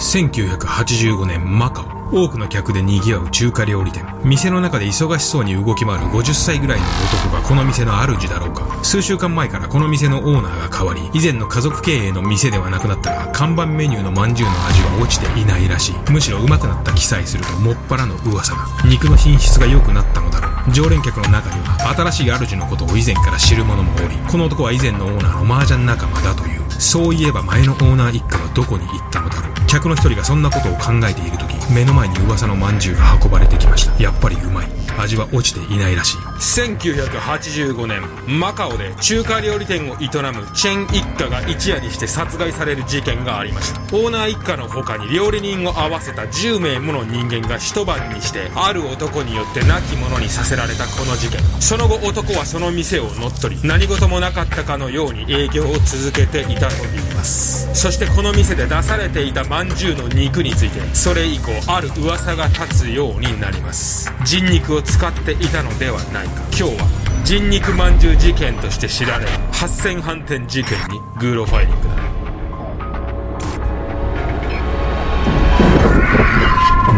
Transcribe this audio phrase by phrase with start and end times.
[0.00, 4.04] 1985年マカオ多くの客で賑わう中華料理店。
[4.24, 8.82] 店の中で忙しそうに動き回る50歳ぐらいの男がこの店の主だろうか。
[8.82, 16.10] 数週間前からこの店のオーナーが変わり以前の家族経営の店ではなくなったが看板メニューのまんじゅうの味は落ちていないらしい。
[16.10, 18.66] むしろうまくなった記載するともっぱらの噂だ。
[18.86, 20.72] 肉の品質が良くなったのだろう。
[20.72, 26.59] 常連客の中には新しい主のことを以前から知る者もおりこの男は以前のオーナーの麻雀仲間だという。
[26.80, 29.66] そういえば前のオーナー一家はどこに行ったのだろう。
[29.66, 34.02] 客の一人がそんなことを考えている時目の前に噂のまんじゅうが運ばれてきました。
[34.02, 34.79] やっぱりうまい。
[35.00, 36.16] 味は落ちていないらしい。
[36.16, 43.80] 1985年マカオで中華料理店を営むチェン一家が一夜にして殺害される事件がありました。
[43.96, 51.40] オーナー一家の他に料理人を合わせた10名もの人間が一晩にしてある男によって亡き者にさせられたこの事件。
[51.60, 57.68] その後男はその店を乗っ取り何事もなかったかのように営業を続けていたといいます。
[57.74, 64.12] そしてこの店で出されていた饅頭の肉についてそれ以降ある噂が立つようになります。
[64.24, 66.42] 人肉を使っていたのではないか。
[66.58, 66.88] 今日は
[67.24, 71.94] 人肉まんじゅう事件として知られる八千反転事件にグーロファイリングだ。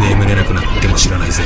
[0.00, 1.42] 眠れなくなっても知らないぜ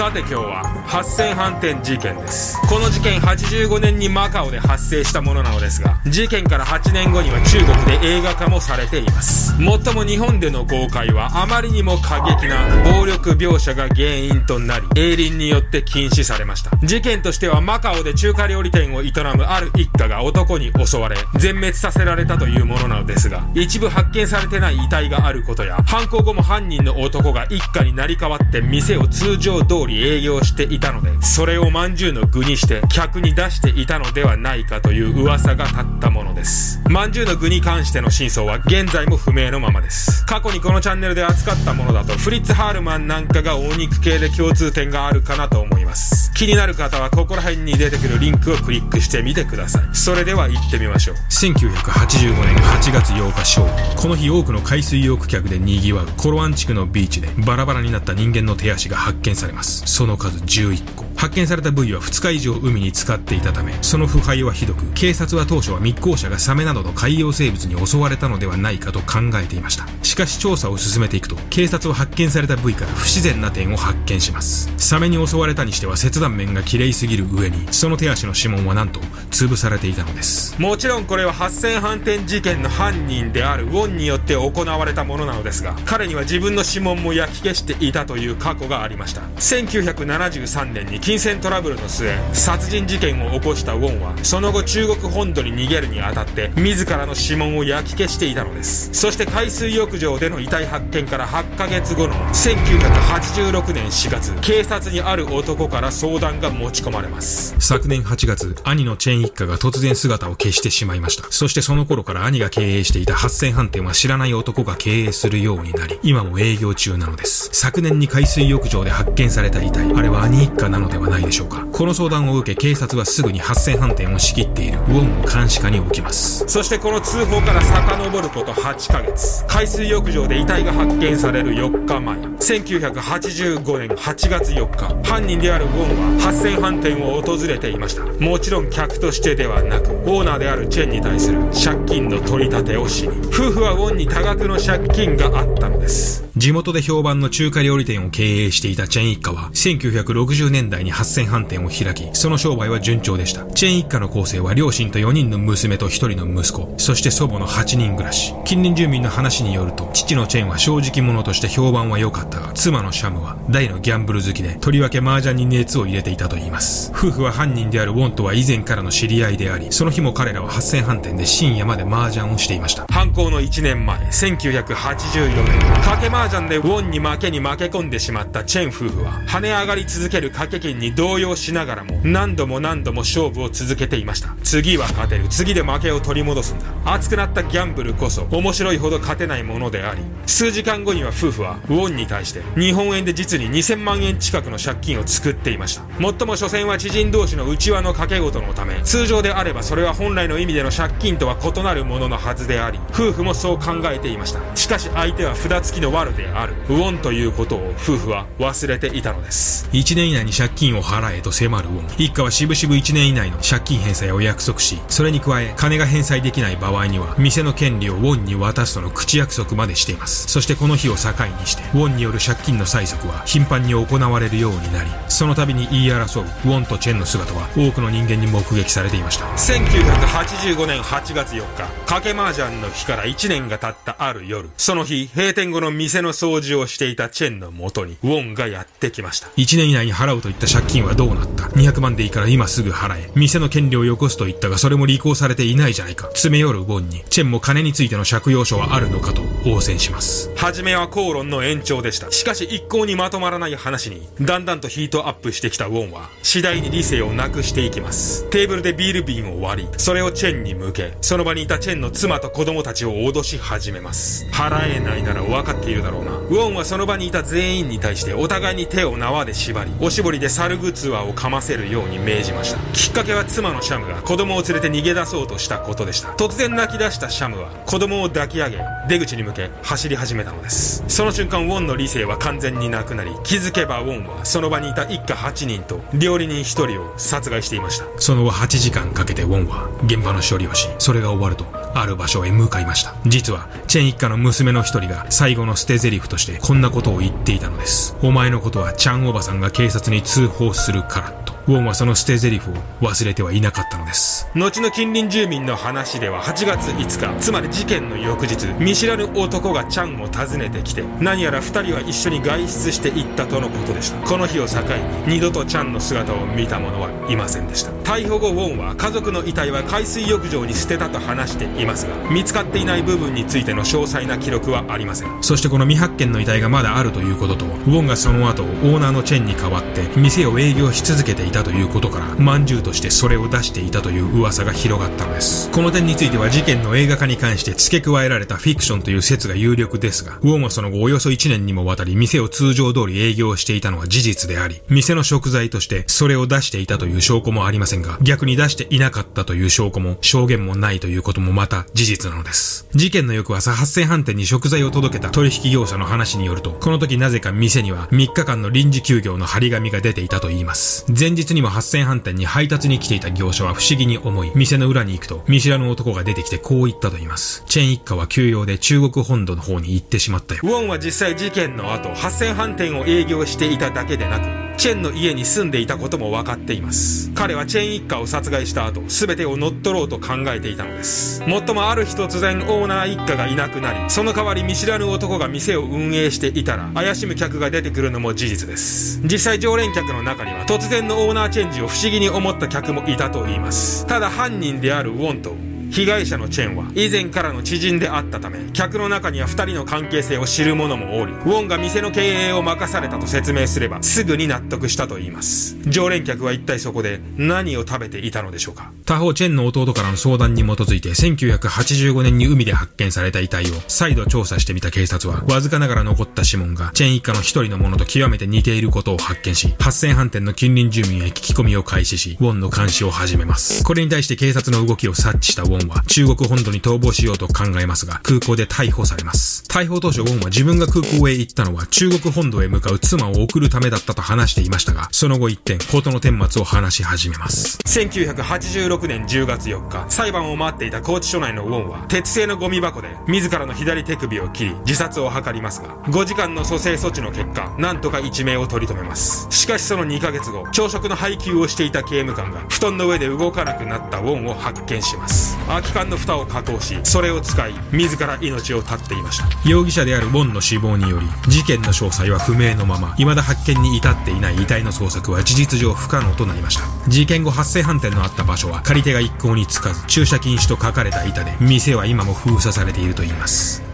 [0.00, 2.58] さて今日は八千反転事件です。
[2.70, 9.52] この事件85年にマカオで発生したものなのですが事件から8年後には中国で映画化もされています。
[9.60, 12.66] もっとも日本での公開はあまりにも過激な
[12.98, 16.70] 暴力描写が原因となり営林によって禁止されました。
[16.82, 36.80] 事件としてはマカオで中華料理店を営むある一家が男に襲われ全滅させられたというものなのですが一部発見されてない遺体があることや犯行後も犯人の男が一家になり代わって店を通常通りり営業していたので、それをまんじゅうの具にして客に出していたのではないかという噂が立ったものです。
[36.88, 40.24] まんじゅうの具に関しての真相は現在も不明のままです。
[40.24, 46.32] 過去にこのチャンネルで扱ったものだと、フリッツ・ハールマンなんかがお肉系で共通点があるかなと思います。
[46.34, 49.82] 気になる方はここら辺に出てくるリンクをクリックしてみてください。
[49.92, 51.16] それでは行ってみましょう。
[51.28, 53.68] 1985年8月8日正午。
[53.96, 59.69] この日多くの海水浴客で賑わうコロアン地区のビーチでバラバラになった人間の手足が発見されます。
[59.70, 61.09] その数11個。
[61.20, 69.86] 発見された部位は2日以上海に浸かっていたためその腐敗はひどく警察は当初は密航者がサメなどの海洋生物に襲われたのではないかと考えていました。
[70.02, 74.72] しかし調査を進めていくと警察は発見された部位から不自然な点を発見します。
[74.78, 79.00] サメに襲われたにしては切断面が綺麗すぎる上にその手足の指紋はなんと
[79.30, 80.58] 潰されていたのです。
[80.58, 89.20] もちろんこれは8000反転事件の犯人であるウォンによって行われたものなのですが彼には自分の指紋も焼き消していたという過去がありました。
[89.36, 98.94] 1973年に金銭トラブルの末殺人事件を起こしたウォンはその後中国本土に逃げるにあたって自らの指紋を焼き消していたのです。
[98.94, 107.56] そして海水浴場での遺体発見から8ヶ月後の1986年4月警察にある男から相談が持ち込まれます。
[107.58, 111.24] 昨年8月兄のチェン一家が突然姿を消してしまいました。
[111.32, 117.50] そしてその頃から兄が経営していた八千飯店は知らない男が経営するようになり今も営業中なのです。
[117.52, 121.66] 昨年に海水浴場で発見された遺体あれは兄一家なのでははないでしょうか。
[121.80, 124.78] この相談を受け警察はすぐに発生反転を仕切っている。
[124.80, 126.44] ウォンを監視下に置きます。
[126.46, 129.46] そしてこの通報から遡ること8ヶ月。
[129.46, 132.18] 海水浴場で遺体が発見される4日前。
[132.18, 135.10] 1985年8月4日。
[135.10, 138.04] 犯人であるウォンは発生反転を訪れていました。
[138.22, 143.26] もちろん客としてではなくオーナーであるチェンに対する借金の取り立てをしに。
[143.28, 146.28] 夫婦はウォンに多額の借金があったのです。
[146.36, 153.44] 地元で評判の中華料理店を経営していたチェン一家は1960年代に発戦飯店を開き、その商売は順調でした。
[153.52, 158.34] チェーン一家の構成は両親と4人の娘と1人の息子、そして祖母の8人暮らし。
[158.44, 166.90] 近隣住民の話によると、父のチェーンは正直者として評判は良かったが、妻のシャムは大のギャンブル好きで、とりわけ麻雀に熱を入れていたといいます。
[166.94, 172.86] 夫婦は犯人であるウォンとは以前からの知り合いであり、その日も彼らは発戦飯店で深夜まで麻雀をしていました。
[172.90, 184.34] 犯行の1年前、1984年、賭け麻雀でウォンに負けに負け込んでしまったチェン夫婦は、跳ね上がり続ける賭け金に動揺しないながらも何度も何度も勝負を続けていました。
[184.42, 185.28] 次は勝てる。
[185.28, 186.64] 次で負けを取り戻すんだ。
[186.84, 195.82] 熱くなったギャンブルこそ面白いほど勝てないものであり数時間後には夫婦はウォンに対して日本円で実に2000万円近くの借金を作っていました。
[196.00, 204.40] もっとも所詮は知人同士の内輪の賭け事のため通常であればそれは本来の意味での借金とは異なるもののはずであり夫婦もそう考えていました。
[204.56, 206.54] しかし相手は札付きのワルである。
[206.70, 209.68] ウォンということを夫婦は忘れていたのです。
[209.72, 220.28] 1年以内に借金を払えと迫るウォン一家はしぶしぶ1年以内の借金返済を約束しそれに加え金が返済できない場合には店の権利をウォンに渡すとの口約束までしています。
[220.28, 221.10] そしてこの日を境
[221.40, 229.26] にしてウォンによる借金の催促は頻繁に行われるようになりその度に言い争うウォンとチェンの姿は多くの人間に目撃されていました。
[229.26, 234.50] 1985年8月4日賭け麻雀の日から1年が経ったある夜。
[234.56, 239.28] その日閉店後の店の掃除をしていたチェンのもとにウォンがやってきました。
[239.36, 241.39] 1年以内に払うといった借金はどうなった？
[241.48, 243.10] 200万でいいから今すぐ払え。
[243.14, 246.06] 店の権利をよこすと言ったがそれも履行されていないじゃないか。
[246.08, 247.04] 詰め寄るウォンに。
[247.10, 250.30] チェンも金についての借用書はあるのかと応戦します。
[250.36, 252.10] 初めは口論の延長でした。
[252.10, 254.08] しかし一向にまとまらない話に。
[254.20, 258.28] だんだんとヒートアップしてきたウォンは次第に理性をなくしていきます。
[258.30, 264.26] テーブルでビール瓶を割りそれをチェンに向けその場にいたチェンの妻と子供たちを脅し始めます。
[264.32, 266.12] 払えないなら分かっているだろうな。
[266.12, 272.58] ウォンはその場にいた全員に対してお互いに手を縄で縛りおしぼりで猿グツアをかませるように命じました。
[272.72, 276.08] きっかけは妻のシャムが子供を連れて逃げ出そうとしたことでした。
[276.10, 280.84] 突然泣き出したシャムは子供を抱き上げ出口に向け走り始めたのです。
[280.88, 287.86] その瞬間ウォンの理性は完全になくなり気づけばウォンはその場にいた一家8人と料理人1人を殺害していました。
[287.98, 292.94] その後8時間かけてウォンは現場の処理をしそれが終わるとある場所へ向かいました。
[293.06, 297.96] 実はチェン一家の娘の一人が最後の捨て台詞としてこんなことを言っていたのです。
[298.02, 301.39] お前のことはチャンおばさんが警察に通報するからと。
[301.50, 304.28] ウォンはその捨て台詞を忘れてはいなかったのです。
[304.36, 313.98] 後の近隣住民の話では8月5日つまり事件の翌日見知らぬ男がチャンを訪ねてきて何やら2人は一緒に外出していったとのことでした。
[314.06, 314.60] この日を境
[315.06, 317.72] に二度とチャンの姿を見た者はいませんでした。
[317.82, 325.22] 逮捕後ウォンは家族の遺体は海水浴場に捨てたと話していますが見つかっていない部分についての詳細な記録はありません。
[325.24, 335.50] そしてこの未発見の遺体がまだあるということとウォンがその後オーナーのチェンに代わって店を営業し続けていたということからまんじゅうとしてそれを出していたという噂が広がったのです。
[335.50, 352.66] この点については事件の映画化に関して付け加えられたフィクションという説が有力ですがウォンはその後およそ1年にもわたり店を通常通り営業していたのは事実であり店の食材としてそれを出していたという証拠もありませんが逆に出していなかったという証拠も証言もないということもまた事実なのです。
[352.74, 360.84] 事件の翌朝発生飯店に食材を届けた取引業者の話によるとこの時なぜか店には3日間の臨時休業の張り紙が出ていたといいます。
[360.88, 367.44] 前日にも八千飯店に配達に来ていた業者は不思議に思い店の裏に行くと見知らぬ男が出てきてこう言ったと言います。
[367.46, 377.10] チェン一家は休養で中国本土の方に行ってしまったよウォンは実際事件の後八千飯店を営業していただけでなくチェンの家に住んでいたことも分かっています。
[377.14, 381.22] 彼はチェン一家を殺害した後全てを乗っ取ろうと考えていたのです。
[381.26, 389.00] もっともある日突然オーナー一家がいなくなりその代わり見知らぬ男が店を運営していたら怪しむ客が出てくるのも事実です。
[389.02, 393.86] 実際常連客の中には突然のオーナーチェンジを不思議に思った客もいたと言います。
[393.86, 395.34] ただ犯人であるウォンと
[395.70, 405.56] 被害者のチェンは以前からの知人であったため客の中には2人の関係性を知る者もおりウォンが店の経営を任されたと説明すればすぐに納得したと言います。
[405.66, 408.72] 常連客は一体そこで何を食べていたのでしょうか。
[408.84, 423.62] 他方チェンの弟からの相談に基づいて1985年に海で発見された遺体を再度調査してみた警察はわずかながら残った指紋がチェン一家の一人のものと極めて似ていることを発見し発生飯店の近隣住民へ聞き込みを開始しウォンの監視を始めます。
[423.62, 429.44] これに対して警察の動きを察知したウォンは中国本土に逃亡しようと考えますが、空港で逮捕されます。
[429.48, 437.58] 逮捕当初、ウォンは自分が空港へ行ったのは中国本土へ向かう妻を送るためだったと話していましたが、その後一転、事の顛末を話し始めます。
[437.66, 449.26] 1986年10月4日、裁判を待っていた拘置所内のウォンは、鉄製のゴミ箱で自らの左手首を切り、自殺を図りますが、5時間の蘇生措置の結果、なんとか一命を取り留めます。
[449.30, 455.36] しかしその2ヶ月後、朝食の配給をしていた刑務官が、布団の上で動かなくなったウォンを発見します。
[455.50, 459.26] 空き缶の蓋を加工し、それを使い、自ら命を絶っていました。
[459.48, 466.62] 容疑者であるウォンの死亡により、事件の詳細は不明のまま、未だ発見に至っていない遺体の捜索は事実上不可能となりました。
[466.88, 473.69] 事件後発生判定のあった場所は、借り手が一向につかず、駐車禁止と書かれた板で、店は今も封鎖されているといいます。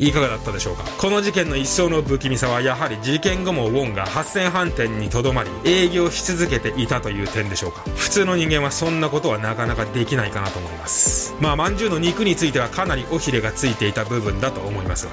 [0.00, 0.84] いかがだったでしょうか？
[0.96, 7.80] この事件の一層の不気味さはやはり事件後もウォンが8000飯店にとどまり営業し続けていたという点でしょうか？
[7.96, 11.34] 普通の人間はそんなことはなかなかできないかなと思います。
[11.40, 15.12] まあまんじゅうの肉についてはかなり尾ひれがついていた部分だと思いますが。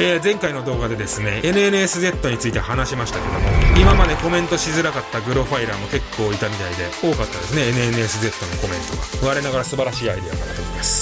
[0.00, 3.40] えー、前回の動画でですね NNSZ について話しましたけども
[3.80, 8.80] 今までコメントしづらかったグロファイラーも結構いたみたいで多かったですね NNSZ のコメン
[9.18, 9.28] トが。
[9.32, 10.97] 我ながら素晴らしいアイデアかなと思います。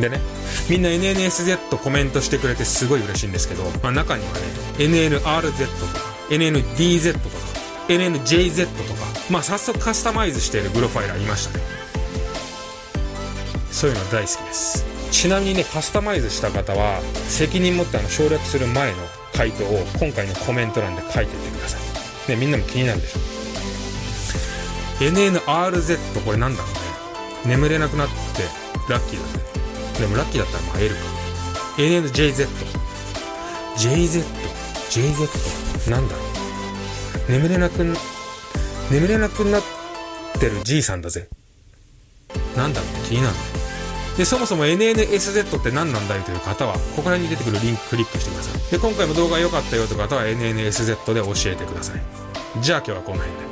[0.00, 0.20] でね、
[0.68, 4.40] みんな NNSZ コメントしてくれてすごい嬉しいんですけど、まあ、中にはね、
[4.78, 7.36] NNRZ とか、NNDZ とか、
[7.88, 11.64] NNJZ とか、まあ早速カスタマイズしているグロファイラーいましたね。
[13.70, 14.84] そういうの大好きです。
[15.10, 18.98] ちなみにね、カスタマイズした方は、責任持ってあの省略する前の
[19.34, 21.78] 回答を今回のコメント欄で書いていってくださ
[22.26, 22.30] い。
[22.30, 23.18] ね、みんなも気になるでしょ。
[25.00, 26.72] NNRZ これなんだろう
[27.48, 27.54] ね。
[27.54, 28.14] 眠れなくなって
[28.92, 29.59] ラッキーだね。
[30.00, 31.00] でもラッキーだったらまあ L か。
[31.76, 32.48] NNJZ。
[33.76, 34.24] JZ。
[34.90, 35.90] JZ。
[35.90, 36.22] なんだろ
[37.28, 37.32] う。
[37.32, 37.84] 眠れなく、
[38.90, 39.62] 眠れなくなっ
[40.38, 41.28] てる G さんだぜ。
[42.56, 43.34] なんだろう気になる。
[44.16, 48.70] で、そもそも NNSZ って何なんだいという方は、ここら辺に出てくるリンククリックしてください。
[48.70, 52.02] で、今回も動画良かったよという方は NNSZ で教えてください。
[52.60, 53.49] じゃあ今日はこの辺で。